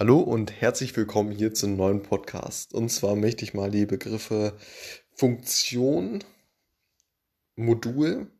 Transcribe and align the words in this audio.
Hallo 0.00 0.20
und 0.20 0.52
herzlich 0.52 0.96
willkommen 0.96 1.32
hier 1.32 1.54
zum 1.54 1.74
neuen 1.74 2.04
Podcast. 2.04 2.72
Und 2.72 2.88
zwar 2.88 3.16
möchte 3.16 3.44
ich 3.44 3.52
mal 3.52 3.68
die 3.68 3.84
Begriffe 3.84 4.56
Funktion, 5.10 6.22
Modul, 7.56 8.30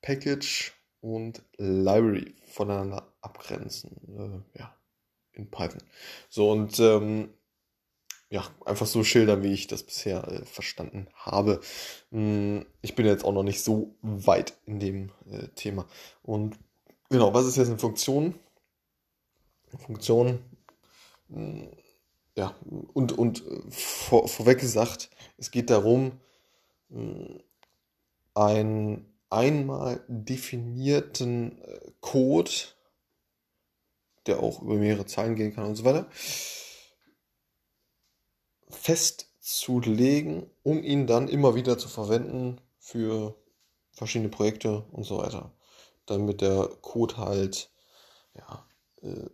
Package 0.00 0.72
und 1.02 1.42
Library 1.58 2.34
voneinander 2.46 3.12
abgrenzen. 3.20 4.46
Äh, 4.54 4.58
ja, 4.58 4.74
in 5.34 5.50
Python. 5.50 5.82
So 6.30 6.50
und 6.50 6.80
ähm, 6.80 7.28
ja, 8.30 8.42
einfach 8.64 8.86
so 8.86 9.04
schildern, 9.04 9.42
wie 9.42 9.52
ich 9.52 9.66
das 9.66 9.82
bisher 9.82 10.26
äh, 10.28 10.46
verstanden 10.46 11.08
habe. 11.12 11.60
Hm, 12.10 12.64
ich 12.80 12.94
bin 12.94 13.04
jetzt 13.04 13.22
auch 13.22 13.34
noch 13.34 13.42
nicht 13.42 13.62
so 13.62 13.94
weit 14.00 14.54
in 14.64 14.80
dem 14.80 15.12
äh, 15.30 15.48
Thema. 15.48 15.86
Und 16.22 16.56
genau, 17.10 17.34
was 17.34 17.44
ist 17.44 17.58
jetzt 17.58 17.68
eine 17.68 17.78
Funktion? 17.78 18.34
Funktion. 19.78 20.38
Ja, 22.36 22.54
und, 22.92 23.12
und 23.12 23.42
vor, 23.70 24.28
vorweg 24.28 24.60
gesagt, 24.60 25.10
es 25.38 25.50
geht 25.50 25.70
darum, 25.70 26.20
einen 28.34 29.16
einmal 29.30 30.04
definierten 30.08 31.60
äh, 31.62 31.80
Code, 32.00 32.50
der 34.26 34.40
auch 34.40 34.62
über 34.62 34.74
mehrere 34.74 35.06
Zeilen 35.06 35.36
gehen 35.36 35.54
kann 35.54 35.66
und 35.66 35.76
so 35.76 35.84
weiter, 35.84 36.08
festzulegen, 38.68 40.50
um 40.62 40.82
ihn 40.82 41.06
dann 41.06 41.28
immer 41.28 41.54
wieder 41.54 41.78
zu 41.78 41.88
verwenden 41.88 42.60
für 42.78 43.34
verschiedene 43.92 44.30
Projekte 44.30 44.84
und 44.92 45.04
so 45.04 45.18
weiter. 45.18 45.52
Damit 46.06 46.40
der 46.40 46.68
Code 46.82 47.16
halt 47.16 47.70
ja, 48.34 48.66
äh, 49.02 49.30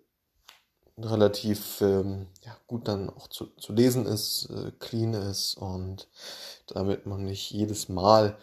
relativ 1.04 1.80
ähm, 1.80 2.28
ja, 2.42 2.56
gut 2.66 2.88
dann 2.88 3.10
auch 3.10 3.28
zu, 3.28 3.46
zu 3.56 3.72
lesen 3.72 4.06
ist, 4.06 4.48
äh, 4.50 4.72
clean 4.78 5.14
ist 5.14 5.54
und 5.54 6.08
damit 6.66 7.06
man 7.06 7.24
nicht 7.24 7.50
jedes 7.50 7.88
Mal 7.88 8.38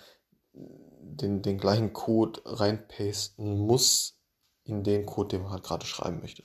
den, 0.53 1.41
den 1.41 1.57
gleichen 1.57 1.93
Code 1.93 2.41
reinpasten 2.45 3.57
muss 3.59 4.19
in 4.63 4.83
den 4.83 5.05
Code, 5.05 5.29
den 5.29 5.43
man 5.43 5.51
halt 5.51 5.63
gerade 5.63 5.85
schreiben 5.85 6.21
möchte. 6.21 6.43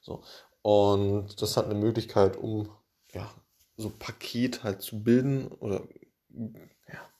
So. 0.00 0.22
Und 0.62 1.40
das 1.40 1.56
hat 1.56 1.66
eine 1.66 1.74
Möglichkeit, 1.74 2.36
um 2.36 2.70
ja, 3.12 3.30
so 3.76 3.90
Paket 3.90 4.64
halt 4.64 4.82
zu 4.82 5.02
bilden 5.02 5.48
oder 5.48 5.86
ja, 6.30 7.10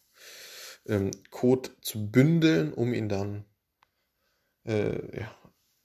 ähm, 0.86 1.11
Code 1.30 1.70
zu 1.80 2.11
bündeln, 2.11 2.72
um 2.72 2.92
ihn 2.92 3.08
dann 3.08 3.44
äh, 4.64 5.20
ja, 5.20 5.34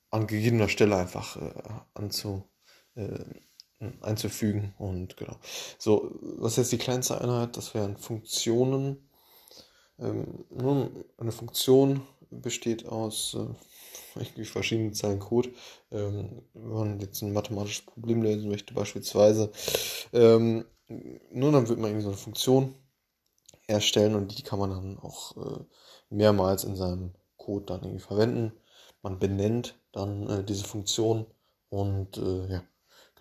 an 0.10 0.28
gegebener 0.28 0.70
Stelle 0.70 0.98
einfach 0.98 1.38
äh, 1.38 1.54
anzu, 1.94 2.44
äh, 2.96 3.26
einzufügen. 4.02 4.74
Und 4.78 5.18
genau. 5.18 5.36
So, 5.78 6.12
was 6.38 6.54
ist 6.54 6.58
jetzt 6.58 6.72
die 6.74 6.78
kleinste 6.78 7.20
Einheit? 7.20 7.58
Das 7.58 7.74
wären 7.74 7.98
Funktionen. 7.98 9.10
Ähm, 10.00 10.46
eine 11.18 11.32
Funktion 11.32 12.02
besteht 12.30 12.86
aus 12.86 13.36
äh, 14.16 14.44
verschiedenen 14.46 14.94
Zeilen 14.94 15.20
Code. 15.20 15.50
Ähm, 15.92 16.44
wenn 16.54 16.72
man 16.72 17.00
jetzt 17.00 17.22
ein 17.22 17.34
mathematisches 17.34 17.86
Problem 17.86 18.22
lösen 18.22 18.50
möchte, 18.50 18.74
beispielsweise, 18.74 19.52
ähm, 20.14 20.66
nur 21.32 21.52
dann 21.52 21.70
wird 21.70 21.80
man 21.80 21.90
irgendwie 21.90 22.04
so 22.04 22.10
eine 22.10 22.18
Funktion 22.18 22.76
erstellen 23.68 24.16
und 24.16 24.38
die 24.38 24.44
kann 24.44 24.60
man 24.60 24.72
dann 24.72 25.00
auch 25.00 25.38
äh, 25.38 25.64
mehrmals 26.10 26.66
in 26.66 26.76
seinem 26.76 27.14
Code 27.38 27.66
dann 27.66 27.82
irgendwie 27.84 28.04
verwenden 28.04 28.52
man 29.02 29.20
benennt 29.20 29.80
dann 29.92 30.28
äh, 30.30 30.44
diese 30.44 30.64
Funktion 30.64 31.26
und 31.70 32.18
äh, 32.18 32.48
ja, 32.52 32.64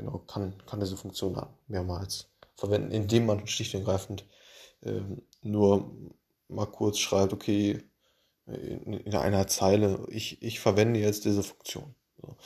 genau, 0.00 0.18
kann, 0.26 0.54
kann 0.66 0.80
diese 0.80 0.96
Funktion 0.96 1.40
mehrmals 1.68 2.28
verwenden, 2.56 2.90
indem 2.90 3.26
man 3.26 3.46
schlicht 3.46 3.74
und 3.74 3.80
ergreifend 3.80 4.24
äh, 4.82 5.00
nur 5.42 5.90
mal 6.48 6.66
kurz 6.66 6.98
schreibt, 6.98 7.32
okay, 7.32 7.82
in, 8.46 8.94
in, 8.94 9.14
einer 9.14 9.46
Zeile, 9.46 10.06
ich, 10.08 10.42
ich 10.42 10.58
verwende 10.58 10.98
jetzt 10.98 11.24
diese 11.24 11.42
Funktion. 11.42 11.94
So. 12.20 12.36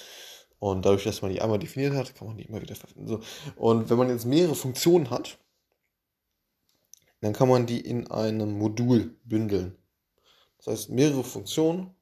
Und 0.58 0.84
dadurch, 0.84 1.04
dass 1.04 1.22
man 1.22 1.32
die 1.32 1.40
einmal 1.40 1.58
definiert 1.58 1.94
hat, 1.94 2.14
kann 2.14 2.26
man 2.26 2.36
die 2.36 2.44
immer 2.44 2.60
wieder 2.60 2.74
verwenden. 2.74 3.06
So. 3.08 3.20
Und 3.56 3.88
wenn 3.88 3.98
man 3.98 4.10
jetzt 4.10 4.26
mehrere 4.26 4.54
Funktionen 4.54 5.10
hat, 5.10 5.38
dann 7.20 7.32
kann 7.32 7.48
man 7.48 7.66
die 7.66 7.80
in 7.80 8.10
einem 8.10 8.58
Modul 8.58 9.16
bündeln. 9.24 9.76
Das 10.58 10.66
heißt, 10.66 10.90
mehrere 10.90 11.24
Funktionen 11.24 11.94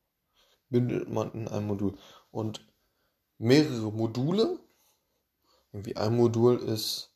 bündelt 0.68 1.08
man 1.10 1.32
in 1.32 1.48
einem 1.48 1.68
Modul. 1.68 1.94
Und 2.30 2.66
mehrere 3.38 3.92
Module, 3.92 4.58
irgendwie 5.72 5.96
ein 5.96 6.16
Modul 6.16 6.58
ist 6.58 7.12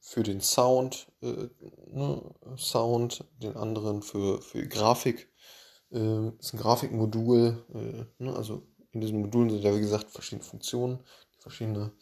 für 0.00 0.22
den 0.22 0.40
Sound, 0.40 1.10
äh, 1.22 1.48
ne, 1.88 2.34
Sound, 2.56 3.24
den 3.38 3.56
anderen 3.56 4.02
für, 4.02 4.40
für 4.42 4.66
Grafik, 4.66 5.30
äh, 5.90 6.28
ist 6.38 6.54
ein 6.54 6.58
Grafikmodul, 6.58 7.64
äh, 7.74 8.22
ne, 8.22 8.34
also 8.34 8.66
in 8.92 9.00
diesen 9.00 9.20
Modulen 9.20 9.50
sind 9.50 9.62
ja 9.62 9.74
wie 9.74 9.80
gesagt 9.80 10.10
verschiedene 10.10 10.44
Funktionen, 10.44 11.04
verschiedene 11.38 11.92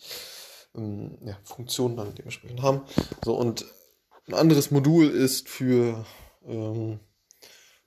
ähm, 0.75 1.19
ja, 1.25 1.39
Funktionen 1.45 1.97
dann 1.97 2.15
dementsprechend 2.15 2.63
haben. 2.63 2.83
So 3.25 3.37
und 3.37 3.67
ein 4.27 4.35
anderes 4.35 4.71
Modul 4.71 5.09
ist 5.09 5.49
für 5.49 6.05
ähm, 6.47 7.01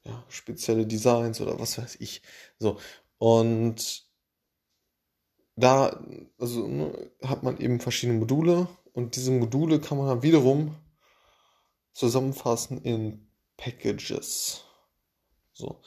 ja, 0.04 0.24
spezielle 0.30 0.86
Designs 0.86 1.42
oder 1.42 1.60
was 1.60 1.78
weiß 1.78 1.98
ich. 2.00 2.22
So. 2.58 2.80
Und 3.18 4.11
da 5.62 6.04
also, 6.38 6.68
ne, 6.68 7.12
hat 7.24 7.44
man 7.44 7.58
eben 7.58 7.80
verschiedene 7.80 8.20
Module 8.20 8.68
und 8.94 9.16
diese 9.16 9.32
Module 9.32 9.80
kann 9.80 9.98
man 9.98 10.08
dann 10.08 10.24
wiederum 10.24 10.76
zusammenfassen 11.94 12.82
in 12.84 13.28
Packages. 13.58 14.64
So. 15.54 15.82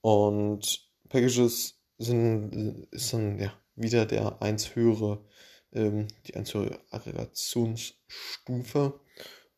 Und 0.00 0.88
Packages 1.08 1.80
sind, 1.98 2.88
ist 2.90 3.12
dann 3.12 3.38
ja 3.38 3.52
wieder 3.74 4.06
der 4.06 4.40
eins 4.42 4.74
höhere, 4.74 5.24
ähm, 5.72 6.08
die 6.26 6.34
eins 6.36 6.54
höhere 6.54 6.80
Aggregationsstufe. 6.90 9.00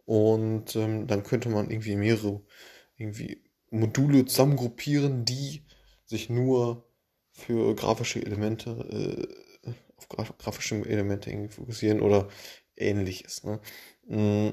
Und 0.04 0.76
ähm, 0.76 1.06
dann 1.06 1.22
könnte 1.22 1.48
man 1.48 1.70
irgendwie 1.70 1.96
mehrere 1.96 2.42
irgendwie 2.96 3.42
Module 3.70 4.26
zusammengruppieren, 4.26 5.24
die 5.24 5.64
sich 6.04 6.28
nur 6.28 6.91
für 7.32 7.74
grafische 7.74 8.24
Elemente, 8.24 8.70
äh, 9.64 9.70
auf 9.96 10.08
graf 10.08 10.36
grafische 10.38 10.76
Elemente 10.76 11.30
irgendwie 11.30 11.52
fokussieren 11.52 12.00
oder 12.00 12.28
ähnliches. 12.76 13.44
Ne? 13.44 13.60
Mm, 14.06 14.50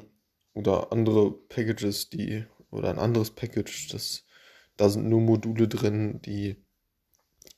oder 0.53 0.91
andere 0.91 1.31
Packages, 1.31 2.09
die, 2.09 2.45
oder 2.71 2.89
ein 2.89 2.99
anderes 2.99 3.31
Package, 3.31 3.89
das, 3.91 4.25
da 4.77 4.89
sind 4.89 5.07
nur 5.07 5.21
Module 5.21 5.67
drin, 5.67 6.21
die 6.21 6.57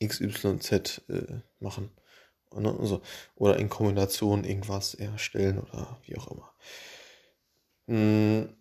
XYZ 0.04 1.02
äh, 1.08 1.40
machen. 1.58 1.90
Ne? 2.54 2.76
Also, 2.78 3.02
oder 3.34 3.58
in 3.58 3.68
Kombination 3.68 4.44
irgendwas 4.44 4.94
erstellen 4.94 5.58
oder 5.58 6.00
wie 6.04 6.16
auch 6.16 6.28
immer. 6.30 6.52
Mm, 7.86 8.54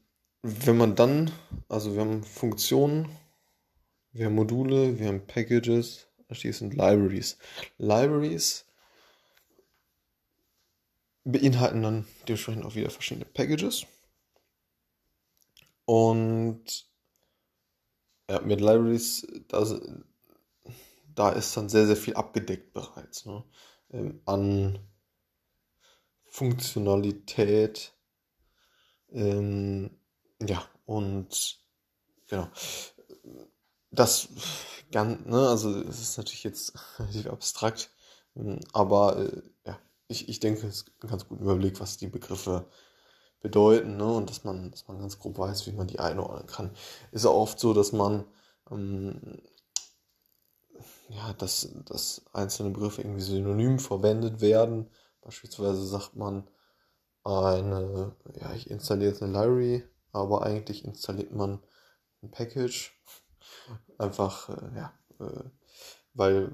wenn 0.43 0.77
man 0.77 0.95
dann, 0.95 1.31
also 1.69 1.93
wir 1.93 2.01
haben 2.01 2.23
Funktionen, 2.23 3.09
wir 4.11 4.25
haben 4.25 4.35
Module, 4.35 4.99
wir 4.99 5.07
haben 5.07 5.27
Packages, 5.27 6.07
anschließend 6.31 6.73
Libraries. 6.73 7.37
Libraries 7.77 8.65
beinhalten 11.23 11.83
dann 11.83 12.07
dementsprechend 12.27 12.65
auch 12.65 12.75
wieder 12.75 12.89
verschiedene 12.89 13.25
Packages. 13.25 13.85
Und 15.85 16.89
ja, 18.29 18.39
mit 18.41 18.61
Libraries, 18.61 19.27
da, 19.49 19.65
da 21.13 21.31
ist 21.31 21.55
dann 21.57 21.69
sehr, 21.69 21.85
sehr 21.85 21.97
viel 21.97 22.15
abgedeckt 22.15 22.73
bereits. 22.73 23.25
Ne? 23.25 23.43
Ähm, 23.91 24.21
an 24.25 24.79
Funktionalität. 26.25 27.93
Ähm, 29.11 29.99
ja, 30.39 30.65
und 30.85 31.59
genau. 32.27 32.49
Das 33.91 34.29
ganz, 34.91 35.25
ne, 35.25 35.47
also 35.49 35.79
es 35.81 36.01
ist 36.01 36.17
natürlich 36.17 36.43
jetzt 36.43 36.73
relativ 36.99 37.27
abstrakt, 37.27 37.89
hm, 38.35 38.59
aber 38.73 39.17
äh, 39.17 39.41
ja, 39.65 39.79
ich, 40.07 40.29
ich 40.29 40.39
denke, 40.39 40.67
es 40.67 40.77
ist 40.77 40.91
ein 41.03 41.09
ganz 41.09 41.27
guter 41.27 41.41
Überblick, 41.41 41.79
was 41.79 41.97
die 41.97 42.07
Begriffe 42.07 42.65
bedeuten, 43.41 43.97
ne, 43.97 44.05
und 44.05 44.29
dass 44.29 44.43
man, 44.43 44.71
dass 44.71 44.87
man 44.87 44.99
ganz 44.99 45.19
grob 45.19 45.37
weiß, 45.37 45.67
wie 45.67 45.73
man 45.73 45.87
die 45.87 45.99
einordnen 45.99 46.47
kann. 46.47 46.71
Ist 47.11 47.25
auch 47.25 47.35
oft 47.35 47.59
so, 47.59 47.73
dass 47.73 47.91
man 47.91 48.25
ähm, 48.69 49.41
ja, 51.09 51.33
dass, 51.33 51.69
dass 51.85 52.23
einzelne 52.33 52.71
Begriffe 52.71 53.01
irgendwie 53.01 53.21
synonym 53.21 53.79
verwendet 53.79 54.41
werden. 54.41 54.89
Beispielsweise 55.21 55.85
sagt 55.85 56.15
man 56.15 56.47
eine, 57.23 58.15
ja, 58.39 58.53
ich 58.53 58.69
installiere 58.69 59.11
jetzt 59.11 59.21
eine 59.21 59.33
Library, 59.33 59.83
aber 60.11 60.43
eigentlich 60.43 60.85
installiert 60.85 61.31
man 61.33 61.59
ein 62.23 62.31
Package 62.31 62.97
Einfach, 63.97 64.49
äh, 64.49 64.77
ja, 64.77 64.93
äh, 65.19 65.43
weil 66.13 66.51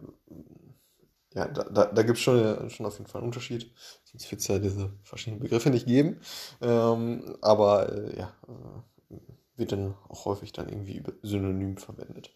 ja, 1.34 1.48
da, 1.48 1.64
da, 1.66 1.86
da 1.86 2.04
gibt 2.04 2.18
es 2.18 2.24
schon, 2.24 2.70
schon 2.70 2.86
auf 2.86 2.98
jeden 2.98 3.10
Fall 3.10 3.22
einen 3.22 3.28
Unterschied. 3.28 3.72
Sonst 4.06 4.32
wird 4.32 4.42
es 4.42 4.48
ja 4.48 4.60
diese 4.60 4.92
verschiedenen 5.04 5.42
Begriffe 5.42 5.70
nicht 5.70 5.86
geben. 5.86 6.20
Ähm, 6.62 7.38
aber 7.42 7.94
äh, 7.94 8.18
ja, 8.18 8.34
äh, 8.48 9.16
wird 9.56 9.72
dann 9.72 9.96
auch 10.10 10.26
häufig 10.26 10.52
dann 10.52 10.70
irgendwie 10.70 11.04
synonym 11.22 11.78
verwendet. 11.78 12.32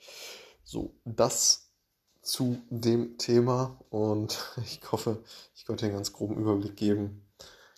So, 0.64 0.96
das 1.06 1.72
zu 2.22 2.62
dem 2.70 3.18
Thema 3.18 3.80
und 3.90 4.40
ich 4.64 4.80
hoffe, 4.92 5.24
ich 5.56 5.66
konnte 5.66 5.86
einen 5.86 5.96
ganz 5.96 6.14
groben 6.14 6.38
Überblick 6.38 6.76
geben. 6.76 7.28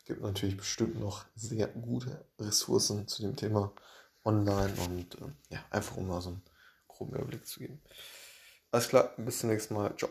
Gibt 0.05 0.21
natürlich 0.21 0.57
bestimmt 0.57 0.99
noch 0.99 1.25
sehr 1.35 1.67
gute 1.67 2.25
Ressourcen 2.37 3.07
zu 3.07 3.21
dem 3.21 3.37
Thema 3.37 3.71
online 4.25 4.73
und 4.89 5.15
äh, 5.21 5.31
ja, 5.49 5.59
einfach 5.69 5.95
um 5.95 6.07
mal 6.07 6.19
so 6.19 6.29
einen 6.29 6.41
groben 6.93 7.15
Überblick 7.15 7.45
zu 7.45 7.59
geben. 7.59 7.81
Alles 8.71 8.89
klar, 8.89 9.13
bis 9.17 9.39
zum 9.39 9.49
nächsten 9.49 9.75
Mal. 9.75 9.95
Ciao. 9.97 10.09